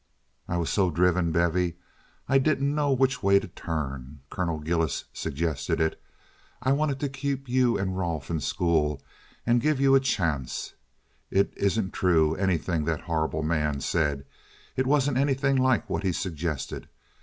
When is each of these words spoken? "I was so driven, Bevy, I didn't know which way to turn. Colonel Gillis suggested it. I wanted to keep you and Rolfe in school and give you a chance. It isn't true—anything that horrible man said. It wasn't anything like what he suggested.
"I 0.47 0.57
was 0.57 0.71
so 0.71 0.89
driven, 0.89 1.31
Bevy, 1.31 1.75
I 2.27 2.39
didn't 2.39 2.73
know 2.73 2.91
which 2.91 3.21
way 3.21 3.37
to 3.39 3.47
turn. 3.47 4.21
Colonel 4.31 4.57
Gillis 4.57 5.03
suggested 5.13 5.79
it. 5.79 6.01
I 6.59 6.71
wanted 6.71 6.99
to 7.01 7.07
keep 7.07 7.47
you 7.47 7.77
and 7.77 7.95
Rolfe 7.95 8.31
in 8.31 8.39
school 8.39 8.99
and 9.45 9.61
give 9.61 9.79
you 9.79 9.93
a 9.93 9.99
chance. 9.99 10.73
It 11.29 11.53
isn't 11.55 11.93
true—anything 11.93 12.85
that 12.85 13.01
horrible 13.01 13.43
man 13.43 13.79
said. 13.79 14.25
It 14.75 14.87
wasn't 14.87 15.17
anything 15.19 15.55
like 15.55 15.87
what 15.87 16.01
he 16.01 16.13
suggested. 16.13 16.89